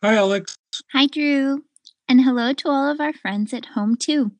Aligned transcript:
Hi, 0.00 0.14
Alex. 0.14 0.56
Hi, 0.92 1.08
Drew. 1.08 1.64
And 2.08 2.20
hello 2.20 2.52
to 2.52 2.68
all 2.68 2.88
of 2.88 3.00
our 3.00 3.12
friends 3.12 3.52
at 3.52 3.66
home, 3.74 3.96
too. 4.00 4.30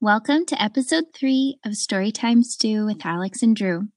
Welcome 0.00 0.46
to 0.46 0.62
episode 0.62 1.04
three 1.14 1.58
of 1.62 1.72
Storytime 1.72 2.42
Stew 2.42 2.86
with 2.86 3.04
Alex 3.04 3.42
and 3.42 3.54
Drew. 3.54 3.88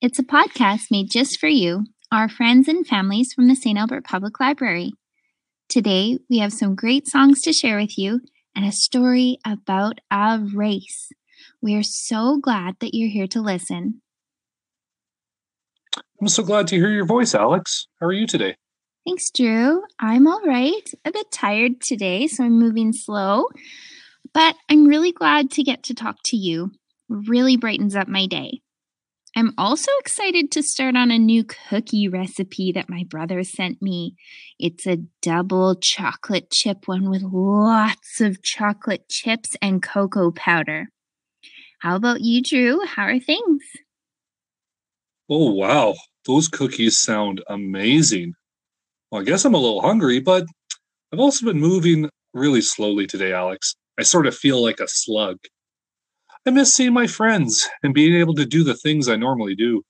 It's 0.00 0.18
a 0.18 0.24
podcast 0.24 0.90
made 0.90 1.12
just 1.12 1.38
for 1.38 1.46
you, 1.46 1.84
our 2.10 2.28
friends 2.28 2.66
and 2.66 2.84
families 2.84 3.32
from 3.32 3.46
the 3.46 3.54
St. 3.54 3.78
Albert 3.78 4.04
Public 4.04 4.40
Library. 4.40 4.90
Today, 5.68 6.18
we 6.28 6.38
have 6.38 6.52
some 6.52 6.74
great 6.74 7.06
songs 7.06 7.40
to 7.42 7.52
share 7.52 7.78
with 7.78 7.96
you 7.96 8.20
and 8.56 8.64
a 8.64 8.72
story 8.72 9.38
about 9.46 10.00
a 10.10 10.40
race. 10.52 11.10
We 11.62 11.76
are 11.76 11.84
so 11.84 12.40
glad 12.40 12.74
that 12.80 12.96
you're 12.96 13.10
here 13.10 13.28
to 13.28 13.40
listen. 13.40 14.02
I'm 16.20 16.26
so 16.26 16.42
glad 16.42 16.66
to 16.66 16.74
hear 16.74 16.90
your 16.90 17.06
voice, 17.06 17.32
Alex. 17.32 17.86
How 18.00 18.08
are 18.08 18.12
you 18.12 18.26
today? 18.26 18.56
Thanks, 19.04 19.30
Drew. 19.30 19.82
I'm 19.98 20.28
all 20.28 20.42
right. 20.46 20.88
A 21.04 21.10
bit 21.10 21.32
tired 21.32 21.80
today, 21.80 22.28
so 22.28 22.44
I'm 22.44 22.58
moving 22.58 22.92
slow. 22.92 23.46
But 24.32 24.54
I'm 24.68 24.86
really 24.86 25.12
glad 25.12 25.50
to 25.52 25.64
get 25.64 25.82
to 25.84 25.94
talk 25.94 26.16
to 26.26 26.36
you. 26.36 26.70
Really 27.08 27.56
brightens 27.56 27.96
up 27.96 28.06
my 28.06 28.26
day. 28.26 28.60
I'm 29.34 29.54
also 29.56 29.90
excited 30.00 30.52
to 30.52 30.62
start 30.62 30.94
on 30.94 31.10
a 31.10 31.18
new 31.18 31.42
cookie 31.42 32.06
recipe 32.06 32.70
that 32.72 32.90
my 32.90 33.04
brother 33.08 33.42
sent 33.42 33.80
me. 33.80 34.14
It's 34.58 34.86
a 34.86 34.98
double 35.22 35.74
chocolate 35.74 36.50
chip 36.50 36.86
one 36.86 37.08
with 37.08 37.22
lots 37.22 38.20
of 38.20 38.42
chocolate 38.42 39.08
chips 39.08 39.56
and 39.62 39.82
cocoa 39.82 40.30
powder. 40.30 40.88
How 41.80 41.96
about 41.96 42.20
you, 42.20 42.42
Drew? 42.42 42.84
How 42.84 43.04
are 43.04 43.18
things? 43.18 43.62
Oh, 45.28 45.52
wow. 45.52 45.94
Those 46.26 46.46
cookies 46.46 47.00
sound 47.00 47.42
amazing. 47.48 48.34
Well, 49.12 49.20
I 49.20 49.24
guess 49.24 49.44
I'm 49.44 49.52
a 49.52 49.58
little 49.58 49.82
hungry, 49.82 50.20
but 50.20 50.46
I've 51.12 51.20
also 51.20 51.44
been 51.44 51.60
moving 51.60 52.08
really 52.32 52.62
slowly 52.62 53.06
today, 53.06 53.34
Alex. 53.34 53.74
I 54.00 54.04
sort 54.04 54.26
of 54.26 54.34
feel 54.34 54.62
like 54.62 54.80
a 54.80 54.88
slug. 54.88 55.36
I 56.46 56.50
miss 56.50 56.74
seeing 56.74 56.94
my 56.94 57.06
friends 57.06 57.68
and 57.82 57.92
being 57.92 58.14
able 58.14 58.34
to 58.36 58.46
do 58.46 58.64
the 58.64 58.74
things 58.74 59.10
I 59.10 59.16
normally 59.16 59.54
do. 59.54 59.82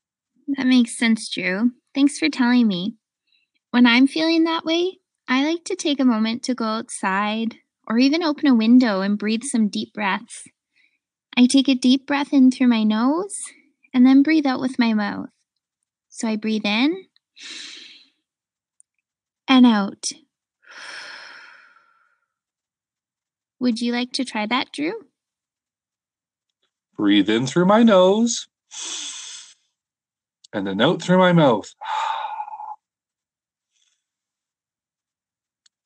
That 0.56 0.66
makes 0.66 0.98
sense, 0.98 1.30
Drew. 1.30 1.70
Thanks 1.94 2.18
for 2.18 2.28
telling 2.28 2.66
me. 2.66 2.96
When 3.70 3.86
I'm 3.86 4.08
feeling 4.08 4.42
that 4.42 4.64
way, 4.64 4.98
I 5.28 5.44
like 5.44 5.62
to 5.66 5.76
take 5.76 6.00
a 6.00 6.04
moment 6.04 6.42
to 6.44 6.54
go 6.54 6.64
outside 6.64 7.58
or 7.86 7.98
even 7.98 8.24
open 8.24 8.48
a 8.48 8.56
window 8.56 9.02
and 9.02 9.16
breathe 9.16 9.44
some 9.44 9.68
deep 9.68 9.92
breaths. 9.94 10.48
I 11.36 11.46
take 11.46 11.68
a 11.68 11.76
deep 11.76 12.08
breath 12.08 12.32
in 12.32 12.50
through 12.50 12.66
my 12.66 12.82
nose 12.82 13.36
and 13.94 14.04
then 14.04 14.24
breathe 14.24 14.46
out 14.46 14.60
with 14.60 14.80
my 14.80 14.94
mouth. 14.94 15.28
So 16.08 16.26
I 16.26 16.34
breathe 16.34 16.66
in 16.66 17.04
and 19.52 19.66
out. 19.66 20.12
Would 23.60 23.82
you 23.82 23.92
like 23.92 24.12
to 24.12 24.24
try 24.24 24.46
that, 24.46 24.72
Drew? 24.72 24.94
Breathe 26.96 27.28
in 27.28 27.46
through 27.46 27.66
my 27.66 27.82
nose 27.82 28.48
and 30.54 30.66
then 30.66 30.80
out 30.80 31.02
through 31.02 31.18
my 31.18 31.34
mouth. 31.34 31.70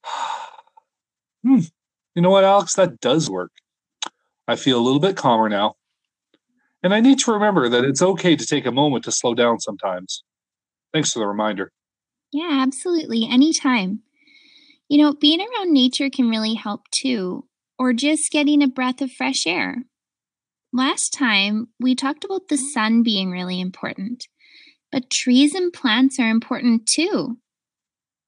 hmm. 1.42 1.58
You 2.14 2.22
know 2.22 2.30
what, 2.30 2.44
Alex? 2.44 2.74
That 2.74 3.00
does 3.00 3.28
work. 3.28 3.50
I 4.46 4.54
feel 4.54 4.78
a 4.78 4.84
little 4.84 5.00
bit 5.00 5.16
calmer 5.16 5.48
now. 5.48 5.74
And 6.84 6.94
I 6.94 7.00
need 7.00 7.18
to 7.20 7.32
remember 7.32 7.68
that 7.68 7.84
it's 7.84 8.00
okay 8.00 8.36
to 8.36 8.46
take 8.46 8.64
a 8.64 8.70
moment 8.70 9.02
to 9.06 9.12
slow 9.12 9.34
down 9.34 9.58
sometimes. 9.58 10.22
Thanks 10.92 11.12
for 11.12 11.18
the 11.18 11.26
reminder. 11.26 11.72
Yeah, 12.32 12.62
absolutely. 12.62 13.26
Anytime. 13.28 14.02
You 14.88 14.98
know, 14.98 15.14
being 15.14 15.40
around 15.40 15.72
nature 15.72 16.10
can 16.10 16.28
really 16.28 16.54
help 16.54 16.88
too, 16.90 17.46
or 17.78 17.92
just 17.92 18.30
getting 18.30 18.62
a 18.62 18.68
breath 18.68 19.00
of 19.00 19.10
fresh 19.10 19.46
air. 19.46 19.84
Last 20.72 21.12
time, 21.12 21.68
we 21.80 21.94
talked 21.94 22.24
about 22.24 22.48
the 22.48 22.56
mm-hmm. 22.56 22.66
sun 22.66 23.02
being 23.02 23.30
really 23.30 23.60
important, 23.60 24.28
but 24.92 25.10
trees 25.10 25.54
and 25.54 25.72
plants 25.72 26.20
are 26.20 26.28
important 26.28 26.86
too. 26.86 27.38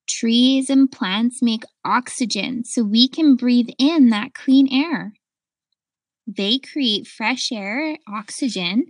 Trees 0.09 0.71
and 0.71 0.91
plants 0.91 1.43
make 1.43 1.65
oxygen 1.85 2.65
so 2.65 2.83
we 2.83 3.09
can 3.09 3.37
breathe 3.37 3.69
in 3.79 4.09
that 4.11 4.35
clean 4.35 4.69
air. 4.73 5.13
They 6.27 6.59
create 6.59 7.07
fresh 7.07 7.53
air, 7.53 7.99
oxygen, 8.09 8.87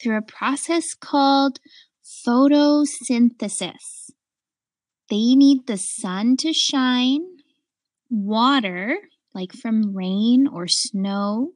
through 0.00 0.16
a 0.16 0.22
process 0.22 0.94
called 0.94 1.60
photosynthesis. 2.02 4.10
They 5.12 5.34
need 5.34 5.66
the 5.66 5.76
sun 5.76 6.38
to 6.38 6.54
shine, 6.54 7.20
water, 8.08 8.96
like 9.34 9.52
from 9.52 9.94
rain 9.94 10.48
or 10.50 10.66
snow, 10.66 11.52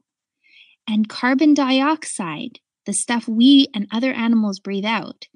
and 0.87 1.09
carbon 1.09 1.55
dioxide, 1.55 2.59
the 2.84 2.93
stuff 2.93 3.27
we 3.27 3.69
and 3.72 3.89
other 3.91 4.12
animals 4.12 4.61
breathe 4.61 4.84
out, 4.84 5.28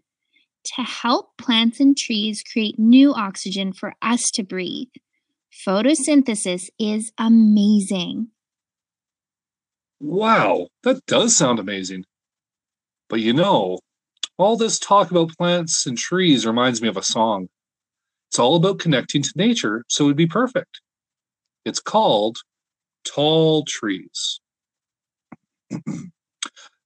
to 0.75 0.83
help 0.83 1.39
plants 1.39 1.81
and 1.81 1.97
trees 1.97 2.43
create 2.43 2.79
new 2.79 3.15
oxygen 3.15 3.73
for 3.73 3.95
us 4.03 4.31
to 4.33 4.43
breathe. 4.43 4.93
Photosynthesis 5.67 6.69
is 6.79 7.13
amazing. 7.17 8.29
Wow, 9.99 10.69
that 10.83 11.07
does 11.07 11.35
sound 11.35 11.59
amazing. 11.59 12.05
But 13.09 13.21
you 13.21 13.33
know, 13.33 13.79
all 14.37 14.59
this 14.59 14.79
talk 14.79 15.11
about 15.11 15.39
plants 15.39 15.87
and 15.87 15.97
trees 15.97 16.45
reminds 16.45 16.83
me 16.83 16.89
of 16.89 16.99
a 16.99 17.03
song. 17.03 17.49
It's 18.31 18.39
all 18.39 18.55
about 18.55 18.79
connecting 18.79 19.23
to 19.23 19.33
nature, 19.35 19.85
so 19.89 20.05
it 20.05 20.07
would 20.07 20.17
be 20.17 20.29
perfect. 20.29 20.81
It's 21.65 21.81
called 21.81 22.39
Tall 23.05 23.65
Trees. 23.65 24.41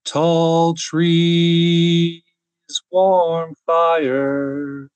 Tall 0.07 0.73
trees, 0.75 2.23
warm 2.91 3.55
fire, 3.67 4.89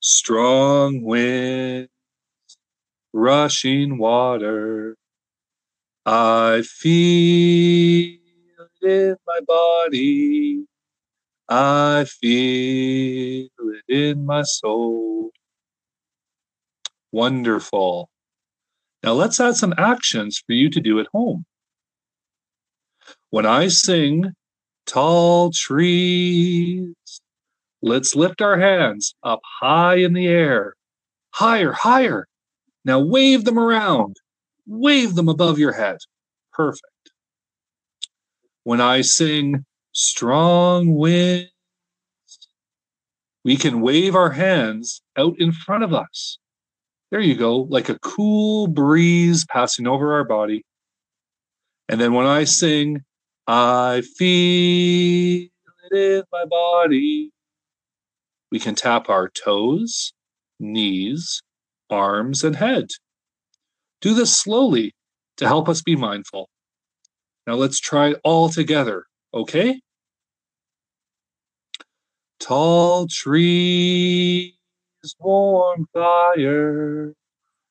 strong 0.00 1.04
winds, 1.04 1.88
rushing 3.12 3.96
water. 3.96 4.96
I 6.04 6.62
feel 6.62 8.18
it 8.82 8.88
in 8.88 9.16
my 9.24 9.40
body. 9.46 10.64
I 11.48 12.06
feel 12.08 13.48
it 13.58 13.84
in 13.88 14.26
my 14.26 14.42
soul. 14.42 15.30
Wonderful. 17.16 18.10
Now 19.02 19.14
let's 19.14 19.40
add 19.40 19.56
some 19.56 19.72
actions 19.78 20.42
for 20.46 20.52
you 20.52 20.68
to 20.68 20.82
do 20.82 21.00
at 21.00 21.06
home. 21.14 21.46
When 23.30 23.46
I 23.46 23.68
sing 23.68 24.34
tall 24.84 25.50
trees, 25.50 26.94
let's 27.80 28.14
lift 28.14 28.42
our 28.42 28.58
hands 28.58 29.14
up 29.22 29.40
high 29.62 29.94
in 29.94 30.12
the 30.12 30.26
air. 30.26 30.74
Higher, 31.30 31.72
higher. 31.72 32.26
Now 32.84 33.00
wave 33.00 33.46
them 33.46 33.58
around. 33.58 34.16
Wave 34.66 35.14
them 35.14 35.30
above 35.30 35.58
your 35.58 35.72
head. 35.72 35.96
Perfect. 36.52 37.12
When 38.62 38.82
I 38.82 39.00
sing 39.00 39.64
strong 39.92 40.94
winds, 40.94 41.48
we 43.42 43.56
can 43.56 43.80
wave 43.80 44.14
our 44.14 44.32
hands 44.32 45.00
out 45.16 45.36
in 45.38 45.52
front 45.52 45.82
of 45.82 45.94
us. 45.94 46.36
There 47.10 47.20
you 47.20 47.36
go, 47.36 47.58
like 47.58 47.88
a 47.88 47.98
cool 48.00 48.66
breeze 48.66 49.44
passing 49.46 49.86
over 49.86 50.14
our 50.14 50.24
body. 50.24 50.64
And 51.88 52.00
then 52.00 52.14
when 52.14 52.26
I 52.26 52.44
sing 52.44 53.04
I 53.46 54.02
feel 54.16 55.48
it 55.90 55.92
in 55.92 56.22
my 56.32 56.44
body. 56.46 57.30
We 58.50 58.58
can 58.58 58.74
tap 58.74 59.08
our 59.08 59.28
toes, 59.28 60.12
knees, 60.58 61.42
arms, 61.88 62.42
and 62.42 62.56
head. 62.56 62.88
Do 64.00 64.14
this 64.14 64.36
slowly 64.36 64.94
to 65.36 65.46
help 65.46 65.68
us 65.68 65.82
be 65.82 65.94
mindful. 65.94 66.48
Now 67.46 67.54
let's 67.54 67.78
try 67.78 68.10
it 68.10 68.20
all 68.24 68.48
together, 68.48 69.04
okay? 69.32 69.80
Tall 72.40 73.06
trees, 75.06 75.16
warm 75.20 75.86
fire, 75.92 77.14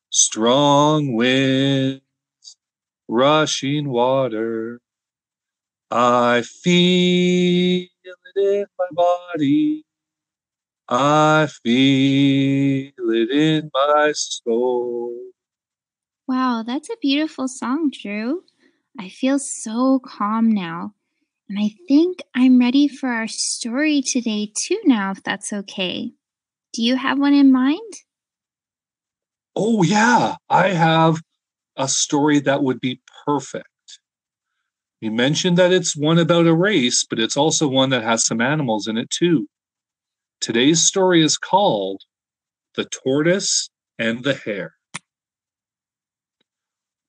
strong 0.10 1.14
winds, 1.14 2.02
rushing 3.08 3.90
water 3.90 4.80
I 5.92 6.42
feel 6.42 7.88
it 8.04 8.36
in 8.36 8.66
my 8.78 8.88
body. 8.92 9.86
I 10.90 11.48
feel 11.64 12.92
it 12.98 13.30
in 13.30 13.72
my 13.74 14.12
soul. 14.16 15.14
Wow, 16.28 16.64
that's 16.66 16.90
a 16.90 16.98
beautiful 17.02 17.48
song, 17.48 17.92
Drew. 17.92 18.44
I 19.00 19.10
feel 19.10 19.38
so 19.38 20.00
calm 20.00 20.50
now. 20.52 20.96
And 21.48 21.60
I 21.60 21.70
think 21.88 22.24
I'm 22.34 22.60
ready 22.60 22.88
for 22.88 23.10
our 23.10 23.28
story 23.28 24.02
today, 24.02 24.52
too, 24.58 24.80
now, 24.86 25.12
if 25.12 25.24
that's 25.24 25.54
okay. 25.54 26.14
Do 26.76 26.84
you 26.84 26.98
have 26.98 27.18
one 27.18 27.34
in 27.34 27.54
mind? 27.54 27.94
Oh, 29.56 29.82
yeah, 29.82 30.36
I 30.50 30.70
have 30.70 31.22
a 31.78 31.88
story 31.88 32.40
that 32.42 32.64
would 32.64 32.82
be 32.82 33.00
perfect. 33.26 33.70
You 35.00 35.12
mentioned 35.12 35.58
that 35.58 35.72
it's 35.72 35.96
one 35.96 36.20
about 36.20 36.48
a 36.48 36.54
race, 36.54 37.06
but 37.10 37.18
it's 37.18 37.38
also 37.38 37.70
one 37.70 37.92
that 37.92 38.04
has 38.04 38.26
some 38.26 38.42
animals 38.42 38.88
in 38.88 38.98
it 38.98 39.10
too. 39.10 39.48
Today's 40.42 40.82
story 40.82 41.24
is 41.24 41.38
called 41.38 42.02
The 42.76 42.84
Tortoise 42.84 43.70
and 43.98 44.26
the 44.26 44.34
Hare. 44.34 44.74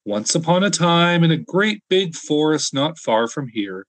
Once 0.05 0.37
upon 0.37 0.63
a 0.63 0.71
time, 0.71 1.25
in 1.25 1.33
a 1.33 1.37
great 1.37 1.83
big 1.89 2.15
forest 2.15 2.73
not 2.73 3.01
far 3.01 3.27
from 3.27 3.49
here, 3.49 3.85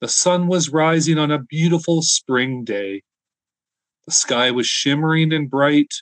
the 0.00 0.06
sun 0.06 0.46
was 0.46 0.68
rising 0.68 1.18
on 1.18 1.32
a 1.32 1.42
beautiful 1.42 2.00
spring 2.02 2.62
day. 2.62 3.02
The 4.06 4.12
sky 4.12 4.50
was 4.52 4.66
shimmering 4.66 5.32
and 5.32 5.50
bright, 5.50 5.92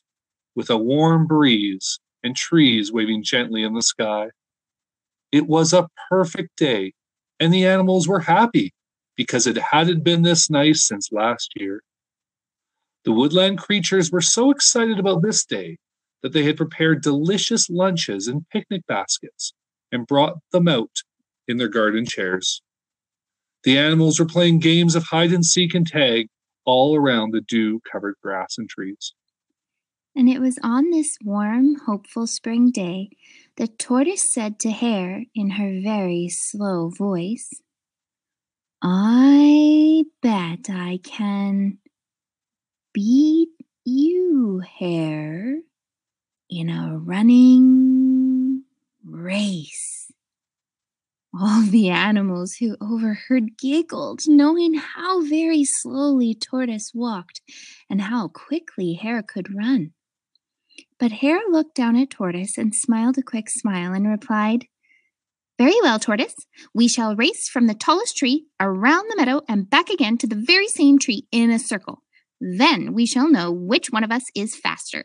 with 0.55 0.69
a 0.71 0.77
warm 0.77 1.27
breeze 1.27 1.99
and 2.23 2.37
trees 2.37 2.93
waving 2.93 3.23
gently 3.23 3.63
in 3.63 3.75
the 3.75 3.83
sky. 3.83 4.29
It 5.33 5.47
was 5.47 5.73
a 5.73 5.89
perfect 6.11 6.57
day, 6.57 6.93
and 7.41 7.53
the 7.53 7.67
animals 7.67 8.07
were 8.07 8.21
happy 8.21 8.73
because 9.17 9.47
it 9.47 9.57
hadn't 9.57 10.05
been 10.05 10.23
this 10.23 10.51
nice 10.51 10.87
since 10.87 11.13
last 11.13 11.53
year. 11.57 11.83
The 13.05 13.13
woodland 13.13 13.59
creatures 13.59 14.11
were 14.11 14.21
so 14.21 14.51
excited 14.51 14.99
about 14.99 15.23
this 15.23 15.45
day 15.45 15.79
that 16.23 16.33
they 16.33 16.45
had 16.45 16.57
prepared 16.57 17.03
delicious 17.03 17.69
lunches 17.69 18.29
in 18.29 18.47
picnic 18.51 18.87
baskets 18.87 19.53
and 19.93 20.07
brought 20.07 20.39
them 20.53 20.69
out 20.69 21.03
in 21.49 21.57
their 21.57 21.69
garden 21.69 22.07
chairs. 22.07 22.63
The 23.65 23.79
animals 23.79 24.19
were 24.19 24.27
playing 24.27 24.59
games 24.59 24.95
of 24.95 25.05
hide 25.05 25.33
and 25.33 25.45
seek 25.45 25.75
and 25.75 25.87
tag 25.87 26.29
all 26.65 26.97
around 26.97 27.33
the 27.33 27.41
dew 27.41 27.81
covered 27.91 28.17
grass 28.23 28.57
and 28.59 28.69
trees. 28.69 29.15
And 30.17 30.29
it 30.29 30.41
was 30.41 30.59
on 30.63 30.91
this 30.91 31.17
warm, 31.25 31.77
hopeful 31.87 32.27
spring 32.27 32.71
day 32.71 33.11
that 33.57 33.79
Tortoise 33.79 34.33
said 34.33 34.61
to 34.61 34.71
Hare 34.71 35.25
in 35.35 35.51
her 35.51 35.81
very 35.83 36.29
slow 36.29 36.89
voice, 36.89 37.51
I 38.81 40.05
bet 40.23 40.71
I 40.71 41.01
can 41.03 41.79
beat 42.93 43.49
you, 43.85 44.63
Hare, 44.79 45.59
in 46.49 46.69
a 46.69 46.97
running 46.97 48.65
race. 49.05 50.13
All 51.47 51.61
the 51.61 51.91
animals 51.91 52.55
who 52.55 52.75
overheard 52.81 53.59
giggled, 53.59 54.21
knowing 54.27 54.73
how 54.73 55.21
very 55.21 55.63
slowly 55.63 56.35
Tortoise 56.35 56.93
walked 56.95 57.43
and 57.91 58.01
how 58.01 58.29
quickly 58.29 58.95
Hare 58.95 59.23
could 59.23 59.55
run. 59.55 59.91
But 60.99 61.13
Hare 61.13 61.43
looked 61.51 61.75
down 61.75 61.97
at 61.97 62.09
Tortoise 62.09 62.57
and 62.57 62.75
smiled 62.75 63.19
a 63.19 63.23
quick 63.23 63.51
smile 63.51 63.93
and 63.93 64.09
replied, 64.09 64.69
Very 65.59 65.77
well, 65.83 65.99
Tortoise. 65.99 66.35
We 66.73 66.89
shall 66.89 67.15
race 67.15 67.47
from 67.53 67.67
the 67.67 67.75
tallest 67.75 68.17
tree 68.17 68.47
around 68.59 69.11
the 69.11 69.17
meadow 69.17 69.43
and 69.47 69.69
back 69.69 69.91
again 69.91 70.17
to 70.19 70.27
the 70.27 70.43
very 70.47 70.69
same 70.69 70.99
tree 70.99 71.27
in 71.31 71.51
a 71.51 71.59
circle. 71.59 72.05
Then 72.41 72.95
we 72.95 73.05
shall 73.05 73.31
know 73.31 73.53
which 73.53 73.91
one 73.91 74.03
of 74.03 74.11
us 74.11 74.25
is 74.35 74.57
faster. 74.57 75.05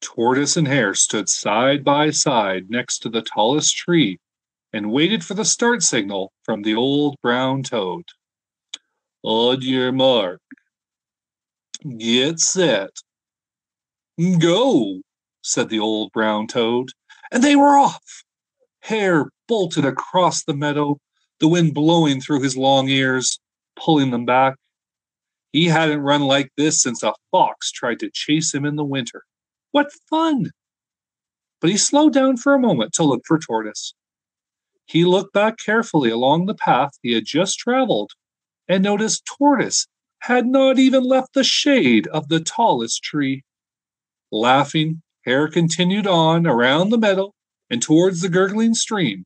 Tortoise 0.00 0.56
and 0.56 0.66
Hare 0.66 0.94
stood 0.94 1.28
side 1.28 1.84
by 1.84 2.10
side 2.10 2.70
next 2.70 2.98
to 3.00 3.08
the 3.08 3.22
tallest 3.22 3.76
tree 3.76 4.18
and 4.72 4.92
waited 4.92 5.24
for 5.24 5.34
the 5.34 5.44
start 5.44 5.82
signal 5.82 6.32
from 6.44 6.62
the 6.62 6.74
old 6.74 7.16
brown 7.22 7.62
toad. 7.62 8.04
On 9.22 9.60
your 9.60 9.92
mark, 9.92 10.40
Get 11.96 12.40
set. 12.40 12.90
Go, 14.38 15.00
said 15.42 15.70
the 15.70 15.78
old 15.78 16.12
brown 16.12 16.46
toad, 16.46 16.90
and 17.32 17.42
they 17.42 17.56
were 17.56 17.78
off. 17.78 18.22
Hare 18.82 19.30
bolted 19.48 19.86
across 19.86 20.44
the 20.44 20.54
meadow, 20.54 20.98
the 21.38 21.48
wind 21.48 21.72
blowing 21.72 22.20
through 22.20 22.42
his 22.42 22.56
long 22.56 22.88
ears, 22.88 23.40
pulling 23.76 24.10
them 24.10 24.26
back. 24.26 24.56
He 25.52 25.66
hadn't 25.66 26.00
run 26.00 26.20
like 26.20 26.50
this 26.58 26.82
since 26.82 27.02
a 27.02 27.14
fox 27.30 27.72
tried 27.72 28.00
to 28.00 28.10
chase 28.12 28.52
him 28.52 28.66
in 28.66 28.76
the 28.76 28.84
winter. 28.84 29.24
What 29.72 29.92
fun! 30.08 30.50
But 31.60 31.70
he 31.70 31.76
slowed 31.76 32.12
down 32.12 32.36
for 32.36 32.54
a 32.54 32.58
moment 32.58 32.92
to 32.94 33.04
look 33.04 33.22
for 33.26 33.38
Tortoise. 33.38 33.94
He 34.86 35.04
looked 35.04 35.32
back 35.32 35.58
carefully 35.58 36.10
along 36.10 36.46
the 36.46 36.54
path 36.54 36.92
he 37.02 37.12
had 37.12 37.24
just 37.24 37.58
traveled 37.58 38.12
and 38.68 38.82
noticed 38.82 39.28
Tortoise 39.38 39.86
had 40.20 40.46
not 40.46 40.78
even 40.78 41.04
left 41.04 41.34
the 41.34 41.44
shade 41.44 42.06
of 42.08 42.28
the 42.28 42.40
tallest 42.40 43.02
tree. 43.02 43.42
Laughing, 44.32 45.02
Hare 45.24 45.48
continued 45.48 46.06
on 46.06 46.46
around 46.46 46.90
the 46.90 46.98
meadow 46.98 47.32
and 47.68 47.82
towards 47.82 48.20
the 48.20 48.28
gurgling 48.28 48.74
stream, 48.74 49.24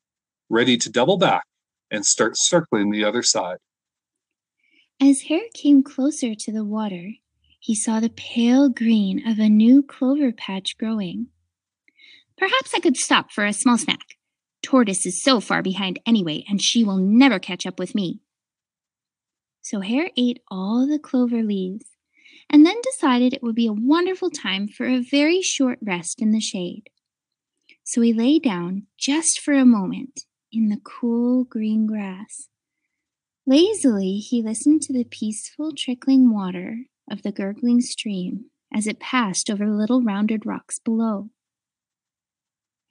ready 0.50 0.76
to 0.76 0.90
double 0.90 1.16
back 1.16 1.44
and 1.90 2.04
start 2.04 2.36
circling 2.36 2.90
the 2.90 3.04
other 3.04 3.22
side. 3.22 3.58
As 5.00 5.22
Hare 5.22 5.48
came 5.54 5.82
closer 5.82 6.34
to 6.34 6.52
the 6.52 6.64
water, 6.64 7.12
he 7.64 7.74
saw 7.74 7.98
the 7.98 8.10
pale 8.10 8.68
green 8.68 9.26
of 9.26 9.38
a 9.38 9.48
new 9.48 9.82
clover 9.82 10.30
patch 10.30 10.76
growing. 10.76 11.28
Perhaps 12.36 12.74
I 12.74 12.78
could 12.78 12.98
stop 12.98 13.32
for 13.32 13.46
a 13.46 13.54
small 13.54 13.78
snack. 13.78 14.18
Tortoise 14.62 15.06
is 15.06 15.22
so 15.22 15.40
far 15.40 15.62
behind 15.62 15.98
anyway, 16.04 16.44
and 16.46 16.60
she 16.60 16.84
will 16.84 16.98
never 16.98 17.38
catch 17.38 17.64
up 17.64 17.78
with 17.78 17.94
me. 17.94 18.20
So 19.62 19.80
Hare 19.80 20.10
ate 20.14 20.42
all 20.50 20.86
the 20.86 20.98
clover 20.98 21.42
leaves 21.42 21.86
and 22.50 22.66
then 22.66 22.76
decided 22.82 23.32
it 23.32 23.42
would 23.42 23.54
be 23.54 23.66
a 23.66 23.72
wonderful 23.72 24.28
time 24.28 24.68
for 24.68 24.84
a 24.84 25.00
very 25.00 25.40
short 25.40 25.78
rest 25.80 26.20
in 26.20 26.32
the 26.32 26.40
shade. 26.40 26.90
So 27.82 28.02
he 28.02 28.12
lay 28.12 28.40
down 28.40 28.88
just 28.98 29.40
for 29.40 29.54
a 29.54 29.64
moment 29.64 30.26
in 30.52 30.68
the 30.68 30.82
cool 30.84 31.44
green 31.44 31.86
grass. 31.86 32.50
Lazily, 33.46 34.16
he 34.16 34.42
listened 34.42 34.82
to 34.82 34.92
the 34.92 35.04
peaceful 35.04 35.72
trickling 35.74 36.30
water 36.30 36.80
of 37.10 37.22
the 37.22 37.32
gurgling 37.32 37.80
stream 37.80 38.46
as 38.72 38.86
it 38.86 39.00
passed 39.00 39.50
over 39.50 39.64
the 39.64 39.72
little 39.72 40.02
rounded 40.02 40.44
rocks 40.44 40.78
below. 40.78 41.30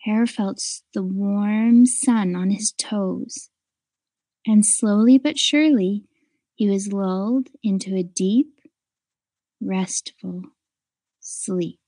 Hare 0.02 0.28
felt 0.28 0.62
the 0.94 1.04
warm 1.04 1.86
sun 1.86 2.36
on 2.36 2.50
his 2.50 2.74
toes, 2.74 3.50
and 4.46 4.66
slowly 4.66 5.18
but 5.18 5.40
surely 5.40 6.04
he 6.56 6.70
was 6.70 6.92
lulled 6.92 7.50
into 7.64 7.96
a 7.96 8.04
deep, 8.04 8.60
restful 9.62 10.44
sleep. 11.20 11.80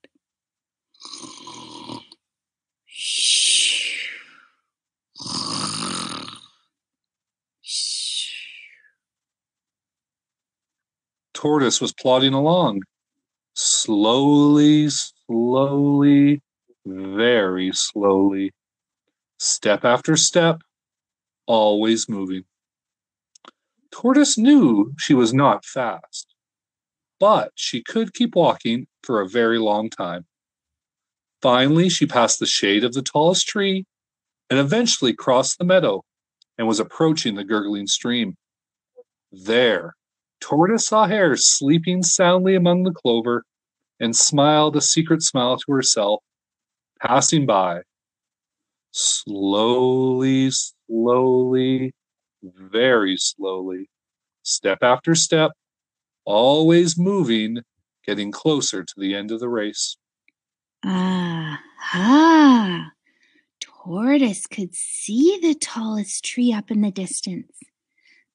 Tortoise 11.46 11.80
was 11.80 11.94
plodding 11.94 12.34
along, 12.34 12.82
slowly, 13.54 14.90
slowly, 14.90 16.42
very 16.84 17.72
slowly, 17.72 18.52
step 19.38 19.86
after 19.86 20.18
step, 20.18 20.62
always 21.46 22.10
moving. 22.10 22.46
Tortoise 23.92 24.40
knew 24.40 24.96
she 24.98 25.14
was 25.14 25.36
not 25.36 25.64
fast, 25.64 26.34
but 27.20 27.52
she 27.54 27.84
could 27.84 28.16
keep 28.16 28.36
walking 28.36 28.88
for 29.04 29.22
a 29.22 29.30
very 29.30 29.60
long 29.60 29.92
time. 29.92 30.26
Finally, 31.44 31.90
she 31.90 32.08
passed 32.08 32.40
the 32.40 32.48
shade 32.48 32.84
of 32.84 32.94
the 32.94 33.04
tallest 33.04 33.48
tree 33.48 33.86
and 34.50 34.58
eventually 34.58 35.14
crossed 35.14 35.60
the 35.60 35.64
meadow 35.64 36.04
and 36.58 36.68
was 36.68 36.80
approaching 36.80 37.36
the 37.36 37.44
gurgling 37.44 37.86
stream. 37.86 38.36
There, 39.32 39.94
Tortoise 40.40 40.88
saw 40.88 41.08
Hare 41.08 41.36
sleeping 41.36 42.04
soundly 42.04 42.56
among 42.56 42.84
the 42.84 42.92
clover 42.92 43.44
and 44.00 44.16
smiled 44.16 44.76
a 44.76 44.82
secret 44.82 45.24
smile 45.24 45.58
to 45.58 45.72
herself, 45.72 46.22
passing 47.02 47.46
by. 47.46 47.82
Slowly, 48.92 50.52
slowly, 50.52 51.94
very 52.44 53.18
slowly, 53.18 53.90
step 54.44 54.80
after 54.82 55.16
step, 55.16 55.52
always 56.26 56.98
moving, 56.98 57.60
getting 58.06 58.32
closer 58.32 58.84
to 58.84 58.94
the 58.98 59.16
end 59.16 59.32
of 59.32 59.40
the 59.40 59.50
race. 59.50 59.98
Ah, 60.84 61.62
ha! 61.80 62.92
Tortoise 63.60 64.48
could 64.48 64.74
see 64.76 65.40
the 65.42 65.56
tallest 65.56 66.24
tree 66.24 66.54
up 66.54 66.72
in 66.72 66.82
the 66.82 66.92
distance. 66.92 67.52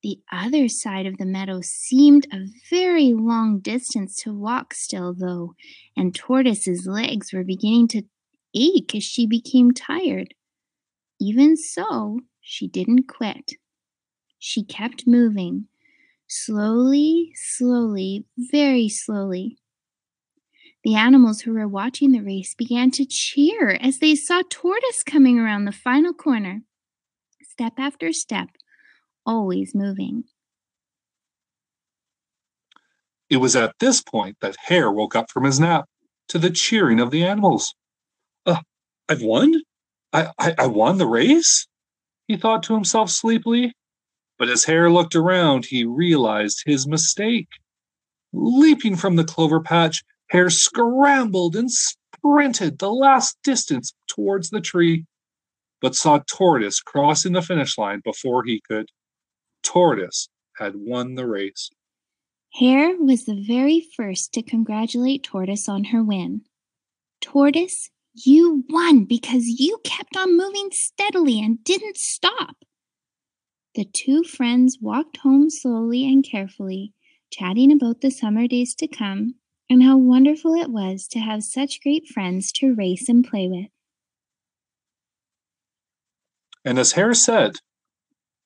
The 0.03 0.21
other 0.33 0.69
side 0.69 1.07
of 1.07 1.19
the 1.19 1.27
meadow 1.27 1.61
seemed 1.63 2.27
a 2.33 2.47
very 2.71 3.13
long 3.13 3.59
distance 3.61 4.17
to 4.23 4.33
walk 4.33 4.73
still, 4.73 5.13
though, 5.13 5.55
and 5.95 6.15
Tortoise's 6.15 6.87
legs 6.87 7.33
were 7.33 7.45
beginning 7.45 7.89
to 7.89 8.03
ache 8.55 8.95
as 8.95 9.05
she 9.05 9.27
became 9.27 9.73
tired. 9.73 10.35
Even 11.21 11.57
so, 11.57 12.21
she 12.41 12.67
didn't 12.67 13.09
quit. 13.09 13.53
She 14.39 14.65
kept 14.65 15.07
moving, 15.07 15.67
slowly, 16.27 17.33
slowly, 17.35 18.25
very 18.39 18.89
slowly. 18.89 19.59
The 20.83 20.95
animals 20.95 21.43
who 21.43 21.53
were 21.53 21.69
watching 21.69 22.13
the 22.13 22.23
race 22.23 22.55
began 22.55 22.91
to 22.93 23.05
cheer 23.05 23.73
as 23.83 23.99
they 23.99 24.15
saw 24.15 24.43
Tortoise 24.49 25.03
coming 25.03 25.39
around 25.39 25.67
the 25.67 25.73
final 25.73 26.15
corner, 26.15 26.63
step 27.43 27.75
after 27.77 28.15
step, 28.15 28.49
always 29.27 29.75
moving. 29.75 30.25
It 33.29 33.37
was 33.37 33.55
at 33.55 33.75
this 33.79 34.03
point 34.03 34.37
that 34.41 34.57
Hare 34.65 34.91
woke 34.91 35.15
up 35.15 35.31
from 35.31 35.45
his 35.45 35.61
nap 35.61 35.85
to 36.29 36.39
the 36.39 36.51
cheering 36.51 37.01
of 37.01 37.11
the 37.11 37.25
animals. 37.25 37.75
Uh, 38.45 38.61
I've 39.09 39.23
won? 39.23 39.55
I, 40.13 40.31
I, 40.39 40.55
I 40.59 40.67
won 40.67 40.99
the 40.99 41.07
race? 41.07 41.67
He 42.27 42.37
thought 42.37 42.63
to 42.65 42.75
himself 42.75 43.11
sleepily. 43.11 43.73
But 44.39 44.49
as 44.49 44.65
Hare 44.65 44.91
looked 44.91 45.15
around, 45.15 45.67
he 45.67 45.85
realized 45.85 46.63
his 46.65 46.89
mistake. 46.89 47.49
Leaping 48.33 48.97
from 48.97 49.17
the 49.17 49.25
clover 49.25 49.61
patch, 49.61 50.03
Hare 50.31 50.51
scrambled 50.51 51.57
and 51.57 51.71
sprinted 51.71 52.79
the 52.79 52.91
last 52.91 53.37
distance 53.43 53.93
towards 54.09 54.51
the 54.51 54.61
tree, 54.61 55.05
but 55.81 55.95
saw 55.95 56.21
Tortoise 56.21 56.81
crossing 56.81 57.33
the 57.33 57.43
finish 57.43 57.77
line 57.77 58.01
before 58.05 58.45
he 58.45 58.61
could. 58.69 58.87
Tortoise 59.63 60.29
had 60.57 60.75
won 60.77 61.15
the 61.15 61.27
race. 61.27 61.71
Hare 62.55 62.97
was 62.99 63.25
the 63.25 63.45
very 63.47 63.87
first 63.97 64.33
to 64.35 64.43
congratulate 64.43 65.23
Tortoise 65.23 65.69
on 65.69 65.85
her 65.85 66.03
win. 66.03 66.43
Tortoise, 67.21 67.91
you 68.15 68.65
won 68.69 69.05
because 69.05 69.47
you 69.47 69.79
kept 69.85 70.17
on 70.17 70.37
moving 70.37 70.71
steadily 70.73 71.41
and 71.41 71.63
didn't 71.63 71.97
stop. 71.97 72.57
The 73.75 73.85
two 73.85 74.25
friends 74.25 74.79
walked 74.81 75.19
home 75.19 75.49
slowly 75.49 76.05
and 76.05 76.25
carefully, 76.25 76.93
chatting 77.31 77.71
about 77.71 78.01
the 78.01 78.11
summer 78.11 78.49
days 78.49 78.75
to 78.77 78.89
come 78.89 79.37
and 79.69 79.83
how 79.83 79.97
wonderful 79.97 80.55
it 80.55 80.71
was 80.71 81.07
to 81.09 81.21
have 81.21 81.45
such 81.45 81.81
great 81.81 82.09
friends 82.09 82.51
to 82.53 82.75
race 82.75 83.09
and 83.09 83.25
play 83.25 83.49
with. 83.49 83.71
And 86.65 86.79
as 86.79 86.93
Hare 86.93 87.15
said, 87.15 87.53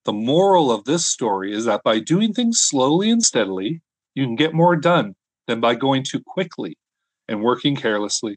the 0.04 0.12
moral 0.12 0.70
of 0.70 0.84
this 0.84 1.06
story 1.06 1.52
is 1.52 1.64
that 1.64 1.82
by 1.82 1.98
doing 1.98 2.32
things 2.32 2.60
slowly 2.60 3.10
and 3.10 3.22
steadily, 3.22 3.80
you 4.14 4.24
can 4.24 4.36
get 4.36 4.54
more 4.54 4.76
done 4.76 5.14
than 5.46 5.60
by 5.60 5.74
going 5.74 6.04
too 6.04 6.20
quickly 6.24 6.76
and 7.28 7.42
working 7.42 7.76
carelessly. 7.76 8.36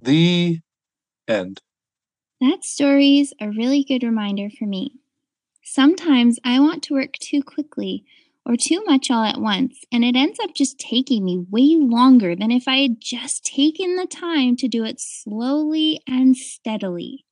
The 0.00 0.60
end. 1.28 1.60
That 2.40 2.64
story 2.64 3.20
is 3.20 3.32
a 3.40 3.48
really 3.48 3.84
good 3.84 4.02
reminder 4.02 4.48
for 4.50 4.66
me. 4.66 4.96
Sometimes 5.62 6.38
I 6.44 6.58
want 6.58 6.82
to 6.84 6.94
work 6.94 7.14
too 7.20 7.42
quickly 7.42 8.04
or 8.44 8.56
too 8.56 8.82
much 8.84 9.10
all 9.10 9.22
at 9.22 9.40
once, 9.40 9.84
and 9.92 10.04
it 10.04 10.16
ends 10.16 10.40
up 10.40 10.50
just 10.54 10.78
taking 10.78 11.24
me 11.24 11.46
way 11.48 11.76
longer 11.78 12.34
than 12.34 12.50
if 12.50 12.66
I 12.66 12.78
had 12.78 13.00
just 13.00 13.44
taken 13.44 13.94
the 13.94 14.06
time 14.06 14.56
to 14.56 14.66
do 14.66 14.84
it 14.84 15.00
slowly 15.00 16.00
and 16.08 16.36
steadily. 16.36 17.24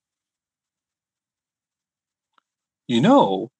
You 2.91 3.01
know, 3.01 3.53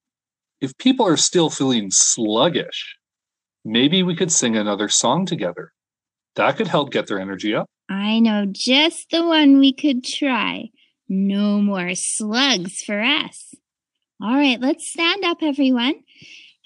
if 0.59 0.77
people 0.77 1.07
are 1.07 1.15
still 1.15 1.49
feeling 1.49 1.87
sluggish, 1.89 2.97
maybe 3.63 4.03
we 4.03 4.13
could 4.13 4.29
sing 4.29 4.57
another 4.57 4.89
song 4.89 5.25
together. 5.25 5.71
That 6.35 6.57
could 6.57 6.67
help 6.67 6.91
get 6.91 7.07
their 7.07 7.17
energy 7.17 7.55
up. 7.55 7.65
I 7.89 8.19
know 8.19 8.45
just 8.45 9.09
the 9.09 9.25
one 9.25 9.57
we 9.57 9.71
could 9.71 10.03
try. 10.03 10.71
No 11.07 11.61
more 11.61 11.95
slugs 11.95 12.81
for 12.81 12.99
us. 12.99 13.55
All 14.21 14.35
right, 14.35 14.59
let's 14.59 14.91
stand 14.91 15.23
up, 15.23 15.37
everyone 15.41 16.03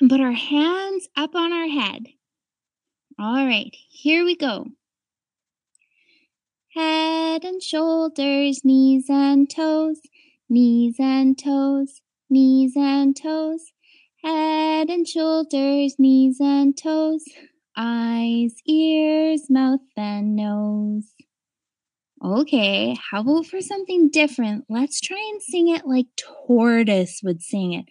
and 0.01 0.09
put 0.09 0.19
our 0.19 0.31
hands 0.31 1.07
up 1.15 1.35
on 1.35 1.53
our 1.53 1.67
head. 1.67 2.07
All 3.19 3.45
right, 3.45 3.75
here 3.91 4.25
we 4.25 4.35
go. 4.35 4.65
Head 6.73 7.43
and 7.43 7.61
shoulders, 7.61 8.65
knees 8.65 9.05
and 9.07 9.47
toes, 9.47 9.99
knees 10.49 10.95
and 10.97 11.37
toes, 11.37 12.01
knees 12.29 12.73
and 12.75 13.15
toes. 13.15 13.71
Head 14.23 14.89
and 14.89 15.07
shoulders, 15.07 15.95
knees 15.99 16.37
and 16.39 16.75
toes, 16.75 17.23
eyes, 17.77 18.55
ears, 18.65 19.49
mouth, 19.49 19.81
and 19.95 20.35
nose. 20.35 21.13
Okay, 22.23 22.95
how 23.11 23.21
about 23.21 23.45
for 23.45 23.61
something 23.61 24.09
different? 24.09 24.65
Let's 24.67 24.99
try 24.99 25.29
and 25.31 25.41
sing 25.41 25.67
it 25.67 25.85
like 25.85 26.07
Tortoise 26.47 27.21
would 27.23 27.41
sing 27.43 27.73
it, 27.73 27.85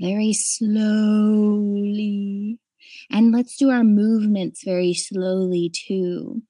very 0.00 0.32
slowly. 0.32 1.40
And 3.10 3.32
let's 3.32 3.56
do 3.56 3.70
our 3.70 3.84
movements 3.84 4.62
very 4.64 4.94
slowly 4.94 5.70
too. 5.70 6.42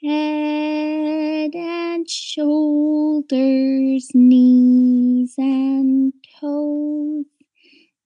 Head 0.00 1.56
and 1.56 2.08
shoulders, 2.08 4.08
knees 4.14 5.34
and 5.36 6.12
toes, 6.40 7.24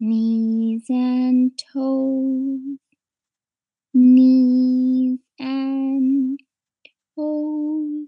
knees 0.00 0.86
and 0.88 1.52
toes, 1.70 2.78
knees 3.92 5.18
and 5.38 6.40
toes, 7.14 8.06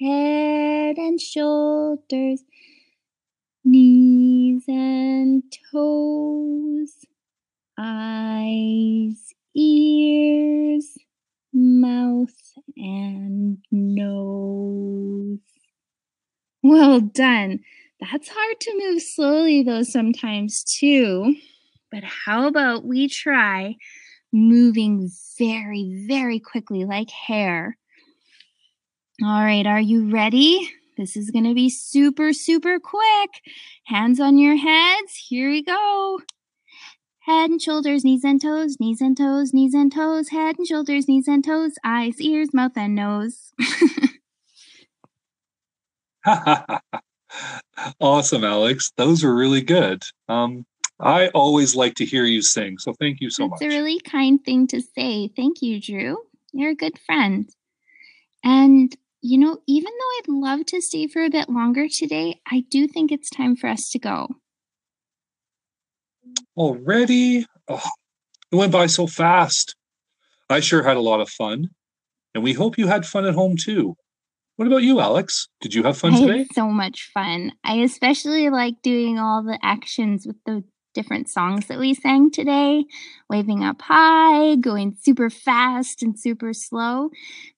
head 0.00 0.96
and 0.96 1.20
shoulders, 1.20 2.44
knees 3.64 4.62
and 4.68 5.42
toes, 5.72 7.04
eyes, 7.76 9.34
ears, 9.56 10.96
mouth, 11.52 12.34
and 12.76 13.58
nose. 13.70 15.38
Well 16.62 17.00
done. 17.00 17.60
That's 18.00 18.28
hard 18.28 18.60
to 18.60 18.78
move 18.78 19.02
slowly, 19.02 19.62
though, 19.62 19.82
sometimes 19.82 20.64
too. 20.64 21.34
But 21.90 22.04
how 22.04 22.46
about 22.46 22.84
we 22.84 23.08
try 23.08 23.76
moving 24.32 25.10
very, 25.38 26.06
very 26.06 26.38
quickly 26.38 26.84
like 26.84 27.10
Hare? 27.10 27.76
All 29.22 29.44
right, 29.44 29.66
are 29.66 29.80
you 29.80 30.10
ready? 30.10 30.70
This 30.96 31.16
is 31.16 31.30
going 31.30 31.44
to 31.44 31.54
be 31.54 31.68
super, 31.68 32.32
super 32.32 32.78
quick. 32.78 33.30
Hands 33.84 34.18
on 34.20 34.38
your 34.38 34.56
heads. 34.56 35.14
Here 35.28 35.50
we 35.50 35.62
go. 35.62 36.20
Head 37.30 37.50
and 37.50 37.62
shoulders, 37.62 38.04
knees 38.04 38.24
and 38.24 38.42
toes, 38.42 38.78
knees 38.80 39.00
and 39.00 39.16
toes, 39.16 39.54
knees 39.54 39.72
and 39.72 39.92
toes, 39.92 40.30
head 40.30 40.58
and 40.58 40.66
shoulders, 40.66 41.06
knees 41.06 41.28
and 41.28 41.44
toes, 41.44 41.74
eyes, 41.84 42.20
ears, 42.20 42.52
mouth, 42.52 42.72
and 42.74 42.96
nose. 42.96 43.52
awesome, 48.00 48.42
Alex. 48.42 48.90
Those 48.96 49.22
were 49.22 49.32
really 49.32 49.60
good. 49.60 50.02
Um, 50.28 50.66
I 50.98 51.28
always 51.28 51.76
like 51.76 51.94
to 51.94 52.04
hear 52.04 52.24
you 52.24 52.42
sing, 52.42 52.78
so 52.78 52.94
thank 52.94 53.20
you 53.20 53.30
so 53.30 53.44
That's 53.44 53.50
much. 53.50 53.62
It's 53.62 53.74
a 53.74 53.78
really 53.78 54.00
kind 54.00 54.44
thing 54.44 54.66
to 54.66 54.80
say. 54.80 55.28
Thank 55.28 55.62
you, 55.62 55.80
Drew. 55.80 56.18
You're 56.52 56.72
a 56.72 56.74
good 56.74 56.98
friend. 56.98 57.48
And, 58.42 58.92
you 59.22 59.38
know, 59.38 59.58
even 59.68 59.92
though 59.92 60.18
I'd 60.18 60.40
love 60.40 60.66
to 60.66 60.80
stay 60.80 61.06
for 61.06 61.22
a 61.22 61.30
bit 61.30 61.48
longer 61.48 61.86
today, 61.88 62.40
I 62.50 62.64
do 62.68 62.88
think 62.88 63.12
it's 63.12 63.30
time 63.30 63.54
for 63.54 63.68
us 63.68 63.88
to 63.90 64.00
go. 64.00 64.30
Already? 66.56 67.46
Oh, 67.68 67.88
it 68.52 68.56
went 68.56 68.72
by 68.72 68.86
so 68.86 69.06
fast. 69.06 69.74
I 70.48 70.60
sure 70.60 70.82
had 70.82 70.96
a 70.96 71.00
lot 71.00 71.20
of 71.20 71.28
fun. 71.28 71.68
And 72.34 72.44
we 72.44 72.52
hope 72.52 72.78
you 72.78 72.86
had 72.86 73.06
fun 73.06 73.24
at 73.26 73.34
home 73.34 73.56
too. 73.56 73.96
What 74.56 74.66
about 74.66 74.82
you, 74.82 75.00
Alex? 75.00 75.48
Did 75.60 75.74
you 75.74 75.82
have 75.84 75.96
fun 75.96 76.14
I 76.14 76.20
today? 76.20 76.38
had 76.38 76.54
so 76.54 76.68
much 76.68 77.10
fun. 77.14 77.52
I 77.64 77.76
especially 77.76 78.50
like 78.50 78.74
doing 78.82 79.18
all 79.18 79.42
the 79.42 79.58
actions 79.62 80.26
with 80.26 80.36
the 80.44 80.62
different 80.92 81.28
songs 81.28 81.66
that 81.68 81.78
we 81.78 81.94
sang 81.94 82.30
today 82.30 82.84
waving 83.28 83.62
up 83.62 83.80
high, 83.80 84.56
going 84.56 84.96
super 85.00 85.30
fast 85.30 86.02
and 86.02 86.18
super 86.18 86.52
slow. 86.52 87.10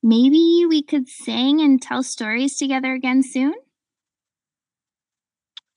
Maybe 0.02 0.64
we 0.69 0.83
could 0.83 1.09
sing 1.09 1.61
and 1.61 1.81
tell 1.81 2.02
stories 2.02 2.57
together 2.57 2.93
again 2.93 3.23
soon. 3.23 3.55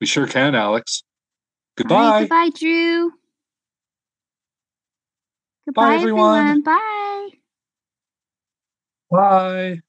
We 0.01 0.07
sure 0.07 0.27
can, 0.27 0.53
Alex. 0.53 1.03
Goodbye. 1.77 1.95
Right, 1.97 2.19
goodbye, 2.19 2.49
Drew. 2.55 3.11
Goodbye, 5.65 5.95
everyone. 5.95 5.95
everyone. 5.95 6.61
Bye. 6.61 7.29
Bye. 9.11 9.81